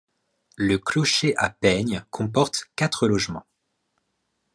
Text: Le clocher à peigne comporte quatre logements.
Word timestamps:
Le 0.57 0.79
clocher 0.79 1.35
à 1.37 1.51
peigne 1.51 2.01
comporte 2.09 2.71
quatre 2.75 3.07
logements. 3.07 3.45